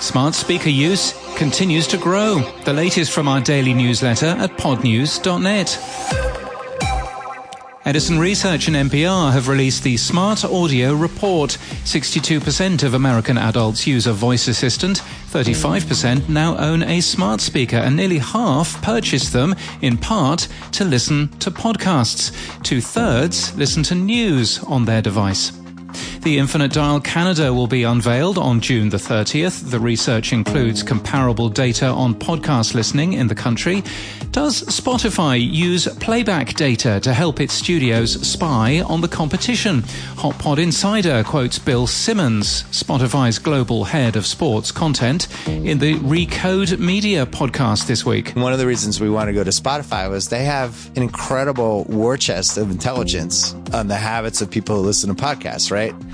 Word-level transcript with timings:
Smart 0.00 0.34
speaker 0.34 0.70
use 0.70 1.14
continues 1.36 1.86
to 1.88 1.96
grow. 1.96 2.40
The 2.64 2.72
latest 2.72 3.12
from 3.12 3.28
our 3.28 3.40
daily 3.40 3.74
newsletter 3.74 4.26
at 4.26 4.50
podnews.net. 4.58 5.78
Edison 7.86 8.18
Research 8.18 8.66
and 8.66 8.76
NPR 8.90 9.30
have 9.32 9.48
released 9.48 9.82
the 9.82 9.98
Smart 9.98 10.42
Audio 10.42 10.94
Report. 10.94 11.50
62% 11.84 12.82
of 12.82 12.94
American 12.94 13.36
adults 13.36 13.86
use 13.86 14.06
a 14.06 14.12
voice 14.14 14.48
assistant, 14.48 15.02
35% 15.28 16.28
now 16.30 16.56
own 16.56 16.82
a 16.82 17.02
smart 17.02 17.42
speaker, 17.42 17.76
and 17.76 17.94
nearly 17.94 18.18
half 18.18 18.80
purchase 18.82 19.28
them 19.30 19.54
in 19.82 19.98
part 19.98 20.48
to 20.72 20.84
listen 20.84 21.28
to 21.40 21.50
podcasts. 21.50 22.32
Two 22.62 22.80
thirds 22.80 23.54
listen 23.54 23.82
to 23.82 23.94
news 23.94 24.62
on 24.64 24.86
their 24.86 25.02
device. 25.02 25.52
The 26.24 26.38
Infinite 26.38 26.72
Dial 26.72 27.00
Canada 27.00 27.52
will 27.52 27.66
be 27.66 27.82
unveiled 27.82 28.38
on 28.38 28.62
June 28.62 28.88
the 28.88 28.96
30th. 28.96 29.70
The 29.70 29.78
research 29.78 30.32
includes 30.32 30.82
comparable 30.82 31.50
data 31.50 31.88
on 31.88 32.14
podcast 32.14 32.72
listening 32.72 33.12
in 33.12 33.26
the 33.26 33.34
country. 33.34 33.82
Does 34.30 34.62
Spotify 34.62 35.38
use 35.38 35.86
playback 35.98 36.54
data 36.54 36.98
to 37.00 37.12
help 37.12 37.40
its 37.40 37.52
studios 37.52 38.20
spy 38.26 38.80
on 38.80 39.02
the 39.02 39.06
competition? 39.06 39.82
HotPod 40.16 40.58
Insider 40.58 41.22
quotes 41.24 41.58
Bill 41.58 41.86
Simmons, 41.86 42.62
Spotify's 42.72 43.38
global 43.38 43.84
head 43.84 44.16
of 44.16 44.24
sports 44.24 44.72
content, 44.72 45.28
in 45.46 45.78
the 45.78 45.96
Recode 45.96 46.78
Media 46.78 47.26
podcast 47.26 47.86
this 47.86 48.06
week. 48.06 48.30
One 48.30 48.54
of 48.54 48.58
the 48.58 48.66
reasons 48.66 48.98
we 48.98 49.10
want 49.10 49.28
to 49.28 49.34
go 49.34 49.44
to 49.44 49.50
Spotify 49.50 50.08
was 50.08 50.30
they 50.30 50.44
have 50.44 50.90
an 50.96 51.02
incredible 51.02 51.84
war 51.84 52.16
chest 52.16 52.56
of 52.56 52.70
intelligence 52.70 53.54
on 53.74 53.88
the 53.88 53.96
habits 53.96 54.40
of 54.40 54.50
people 54.50 54.76
who 54.76 54.82
listen 54.82 55.14
to 55.14 55.22
podcasts, 55.22 55.70
right? 55.70 55.94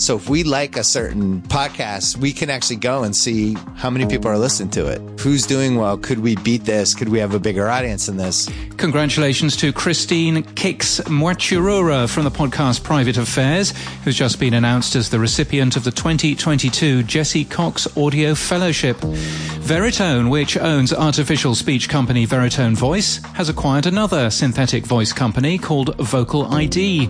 So 0.00 0.16
if 0.16 0.30
we 0.30 0.44
like 0.44 0.78
a 0.78 0.82
certain 0.82 1.42
podcast, 1.42 2.16
we 2.16 2.32
can 2.32 2.48
actually 2.48 2.76
go 2.76 3.02
and 3.02 3.14
see 3.14 3.54
how 3.76 3.90
many 3.90 4.06
people 4.06 4.30
are 4.30 4.38
listening 4.38 4.70
to 4.70 4.86
it. 4.86 5.02
Who's 5.20 5.46
doing 5.46 5.76
well? 5.76 5.98
Could 5.98 6.20
we 6.20 6.36
beat 6.36 6.64
this? 6.64 6.94
Could 6.94 7.10
we 7.10 7.18
have 7.18 7.34
a 7.34 7.38
bigger 7.38 7.68
audience 7.68 8.06
than 8.06 8.16
this? 8.16 8.48
Congratulations 8.78 9.58
to 9.58 9.74
Christine 9.74 10.42
Kix 10.42 11.02
Mwachurura 11.02 12.08
from 12.08 12.24
the 12.24 12.30
podcast 12.30 12.82
Private 12.82 13.18
Affairs, 13.18 13.74
who's 14.02 14.16
just 14.16 14.40
been 14.40 14.54
announced 14.54 14.96
as 14.96 15.10
the 15.10 15.18
recipient 15.18 15.76
of 15.76 15.84
the 15.84 15.90
2022 15.90 17.02
Jesse 17.02 17.44
Cox 17.44 17.86
Audio 17.94 18.34
Fellowship. 18.34 18.96
Veritone, 19.60 20.30
which 20.30 20.56
owns 20.56 20.92
artificial 20.94 21.54
speech 21.54 21.90
company 21.90 22.26
Veritone 22.26 22.74
Voice, 22.74 23.22
has 23.34 23.50
acquired 23.50 23.84
another 23.84 24.30
synthetic 24.30 24.86
voice 24.86 25.12
company 25.12 25.58
called 25.58 25.96
VocaliD. 25.98 27.08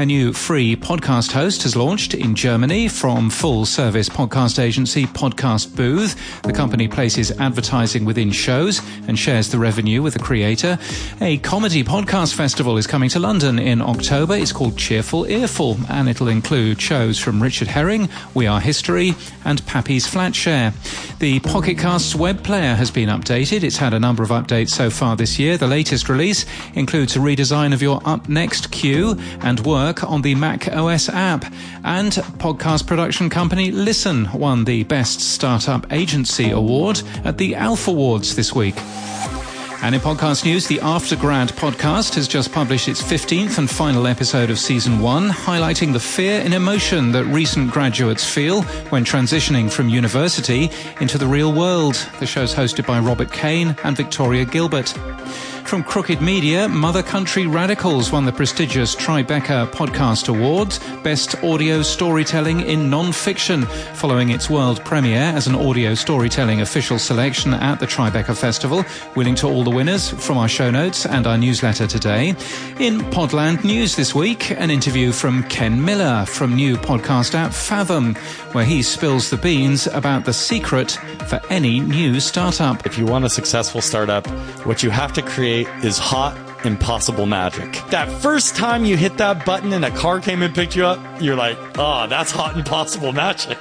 A 0.00 0.04
new 0.04 0.32
free 0.32 0.74
podcast 0.74 1.30
host 1.30 1.62
has 1.62 1.76
launched 1.76 2.12
in 2.12 2.31
Germany 2.34 2.88
from 2.88 3.30
full 3.30 3.66
service 3.66 4.08
podcast 4.08 4.58
agency 4.58 5.06
Podcast 5.06 5.74
Booth. 5.76 6.42
The 6.42 6.52
company 6.52 6.88
places 6.88 7.30
advertising 7.38 8.04
within 8.04 8.30
shows 8.30 8.80
and 9.08 9.18
shares 9.18 9.50
the 9.50 9.58
revenue 9.58 10.02
with 10.02 10.14
the 10.14 10.18
creator. 10.18 10.78
A 11.20 11.38
comedy 11.38 11.84
podcast 11.84 12.34
festival 12.34 12.76
is 12.76 12.86
coming 12.86 13.08
to 13.10 13.18
London 13.18 13.58
in 13.58 13.80
October. 13.80 14.34
It's 14.34 14.52
called 14.52 14.76
Cheerful 14.76 15.26
Earful 15.26 15.76
and 15.88 16.08
it'll 16.08 16.28
include 16.28 16.80
shows 16.80 17.18
from 17.18 17.42
Richard 17.42 17.68
Herring, 17.68 18.08
We 18.34 18.46
Are 18.46 18.60
History, 18.60 19.14
and 19.44 19.64
Pappy's 19.66 20.06
Flatshare. 20.06 20.72
The 21.18 21.40
Pocket 21.40 21.78
Casts 21.78 22.14
web 22.14 22.42
player 22.42 22.74
has 22.74 22.90
been 22.90 23.08
updated. 23.08 23.62
It's 23.62 23.76
had 23.76 23.94
a 23.94 24.00
number 24.00 24.22
of 24.22 24.30
updates 24.30 24.70
so 24.70 24.90
far 24.90 25.16
this 25.16 25.38
year. 25.38 25.56
The 25.56 25.66
latest 25.66 26.08
release 26.08 26.44
includes 26.74 27.16
a 27.16 27.20
redesign 27.20 27.72
of 27.72 27.80
your 27.80 28.00
Up 28.04 28.28
Next 28.28 28.70
queue 28.70 29.16
and 29.40 29.60
work 29.60 30.02
on 30.02 30.22
the 30.22 30.34
Mac 30.34 30.68
OS 30.68 31.08
app. 31.08 31.44
And 31.84 32.21
podcast 32.38 32.86
production 32.86 33.28
company 33.28 33.70
Listen 33.70 34.30
won 34.32 34.64
the 34.64 34.84
Best 34.84 35.20
Startup 35.20 35.90
Agency 35.92 36.50
Award 36.50 37.02
at 37.24 37.38
the 37.38 37.54
Alpha 37.54 37.90
Awards 37.90 38.36
this 38.36 38.54
week. 38.54 38.74
And 39.82 39.94
in 39.94 40.00
podcast 40.00 40.44
news, 40.44 40.68
the 40.68 40.78
Aftergrad 40.78 41.48
podcast 41.52 42.14
has 42.14 42.28
just 42.28 42.52
published 42.52 42.86
its 42.86 43.02
15th 43.02 43.58
and 43.58 43.68
final 43.68 44.06
episode 44.06 44.48
of 44.48 44.58
season 44.58 45.00
one, 45.00 45.28
highlighting 45.28 45.92
the 45.92 45.98
fear 45.98 46.40
and 46.40 46.54
emotion 46.54 47.10
that 47.12 47.24
recent 47.24 47.72
graduates 47.72 48.24
feel 48.24 48.62
when 48.90 49.04
transitioning 49.04 49.70
from 49.70 49.88
university 49.88 50.70
into 51.00 51.18
the 51.18 51.26
real 51.26 51.52
world. 51.52 51.94
The 52.20 52.26
show's 52.26 52.54
hosted 52.54 52.86
by 52.86 53.00
Robert 53.00 53.32
Kane 53.32 53.74
and 53.82 53.96
Victoria 53.96 54.44
Gilbert. 54.44 54.94
From 55.72 55.82
Crooked 55.82 56.20
Media, 56.20 56.68
Mother 56.68 57.02
Country 57.02 57.46
Radicals 57.46 58.12
won 58.12 58.26
the 58.26 58.32
prestigious 58.32 58.94
Tribeca 58.94 59.70
Podcast 59.70 60.28
Awards, 60.28 60.80
Best 61.02 61.42
Audio 61.42 61.80
Storytelling 61.80 62.60
in 62.60 62.90
Non-Fiction, 62.90 63.62
following 63.94 64.28
its 64.28 64.50
world 64.50 64.84
premiere 64.84 65.22
as 65.22 65.46
an 65.46 65.54
audio 65.54 65.94
storytelling 65.94 66.60
official 66.60 66.98
selection 66.98 67.54
at 67.54 67.80
the 67.80 67.86
Tribeca 67.86 68.36
Festival. 68.36 68.84
We'll 69.16 69.24
link 69.24 69.38
to 69.38 69.46
all 69.46 69.64
the 69.64 69.70
winners 69.70 70.10
from 70.10 70.36
our 70.36 70.46
show 70.46 70.70
notes 70.70 71.06
and 71.06 71.26
our 71.26 71.38
newsletter 71.38 71.86
today. 71.86 72.34
In 72.78 72.98
Podland 73.10 73.64
News 73.64 73.96
this 73.96 74.14
week, 74.14 74.50
an 74.50 74.70
interview 74.70 75.10
from 75.10 75.42
Ken 75.44 75.82
Miller 75.82 76.26
from 76.26 76.54
new 76.54 76.76
podcast 76.76 77.34
app 77.34 77.54
Fathom, 77.54 78.14
where 78.52 78.66
he 78.66 78.82
spills 78.82 79.30
the 79.30 79.38
beans 79.38 79.86
about 79.86 80.26
the 80.26 80.34
secret 80.34 80.98
for 81.28 81.40
any 81.48 81.80
new 81.80 82.20
startup. 82.20 82.84
If 82.84 82.98
you 82.98 83.06
want 83.06 83.24
a 83.24 83.30
successful 83.30 83.80
startup, 83.80 84.26
what 84.66 84.82
you 84.82 84.90
have 84.90 85.14
to 85.14 85.22
create 85.22 85.61
is 85.82 85.98
hot, 85.98 86.36
impossible 86.64 87.26
magic. 87.26 87.72
That 87.90 88.10
first 88.20 88.56
time 88.56 88.84
you 88.84 88.96
hit 88.96 89.18
that 89.18 89.44
button 89.44 89.72
and 89.72 89.84
a 89.84 89.90
car 89.90 90.20
came 90.20 90.42
and 90.42 90.54
picked 90.54 90.76
you 90.76 90.86
up, 90.86 91.00
you're 91.20 91.36
like, 91.36 91.58
oh, 91.78 92.06
that's 92.08 92.30
hot, 92.30 92.56
impossible 92.56 93.12
magic. 93.12 93.58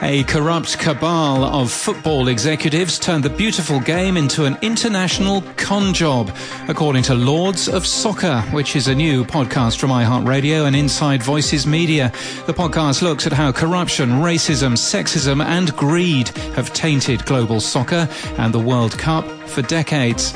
A 0.00 0.22
corrupt 0.24 0.78
cabal 0.78 1.42
of 1.42 1.72
football 1.72 2.28
executives 2.28 3.00
turned 3.00 3.24
the 3.24 3.30
beautiful 3.30 3.80
game 3.80 4.16
into 4.16 4.44
an 4.44 4.56
international 4.62 5.42
con 5.56 5.92
job, 5.92 6.30
according 6.68 7.02
to 7.04 7.14
Lords 7.14 7.68
of 7.68 7.84
Soccer, 7.84 8.40
which 8.52 8.76
is 8.76 8.86
a 8.86 8.94
new 8.94 9.24
podcast 9.24 9.78
from 9.78 9.90
iHeartRadio 9.90 10.66
and 10.66 10.76
Inside 10.76 11.20
Voices 11.20 11.66
Media. 11.66 12.12
The 12.46 12.54
podcast 12.54 13.02
looks 13.02 13.26
at 13.26 13.32
how 13.32 13.50
corruption, 13.50 14.10
racism, 14.10 14.74
sexism, 14.74 15.44
and 15.44 15.74
greed 15.76 16.28
have 16.54 16.72
tainted 16.72 17.24
global 17.26 17.60
soccer 17.60 18.08
and 18.36 18.54
the 18.54 18.60
World 18.60 18.96
Cup 18.96 19.26
for 19.48 19.62
decades. 19.62 20.32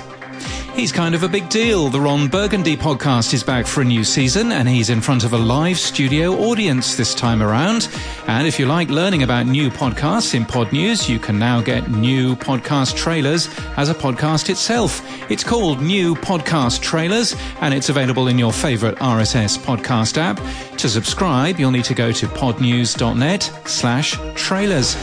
He's 0.74 0.90
kind 0.90 1.14
of 1.14 1.22
a 1.22 1.28
big 1.28 1.50
deal. 1.50 1.90
The 1.90 2.00
Ron 2.00 2.28
Burgundy 2.28 2.78
podcast 2.78 3.34
is 3.34 3.44
back 3.44 3.66
for 3.66 3.82
a 3.82 3.84
new 3.84 4.04
season 4.04 4.52
and 4.52 4.66
he's 4.66 4.88
in 4.88 5.02
front 5.02 5.22
of 5.22 5.34
a 5.34 5.38
live 5.38 5.78
studio 5.78 6.32
audience 6.32 6.96
this 6.96 7.14
time 7.14 7.42
around. 7.42 7.88
And 8.28 8.46
if 8.46 8.58
you 8.58 8.66
like 8.66 8.88
learning 8.88 9.22
about 9.22 9.46
new 9.46 9.70
podcasts 9.70 10.34
in 10.34 10.44
Podnews, 10.44 11.08
you 11.08 11.18
can 11.18 11.38
now 11.38 11.60
get 11.60 11.90
new 11.90 12.36
podcast 12.36 12.96
trailers 12.96 13.48
as 13.76 13.88
a 13.88 13.94
podcast 13.94 14.48
itself. 14.48 15.02
It's 15.30 15.44
called 15.44 15.82
New 15.82 16.14
Podcast 16.14 16.80
Trailers 16.82 17.34
and 17.60 17.74
it's 17.74 17.88
available 17.88 18.28
in 18.28 18.38
your 18.38 18.52
favorite 18.52 18.96
RSS 18.96 19.58
podcast 19.58 20.18
app. 20.18 20.40
To 20.78 20.88
subscribe, 20.88 21.58
you'll 21.58 21.70
need 21.70 21.84
to 21.84 21.94
go 21.94 22.12
to 22.12 22.26
podnews.net 22.26 23.42
slash 23.66 24.18
trailers. 24.34 24.96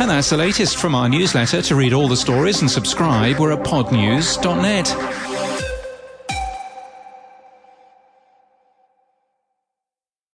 And 0.00 0.10
that's 0.10 0.30
the 0.30 0.36
latest 0.36 0.76
from 0.76 0.94
our 0.94 1.08
newsletter. 1.08 1.62
To 1.62 1.74
read 1.74 1.92
all 1.92 2.08
the 2.08 2.16
stories 2.16 2.60
and 2.60 2.70
subscribe, 2.70 3.38
we're 3.38 3.52
at 3.52 3.64
podnews.net. 3.64 5.35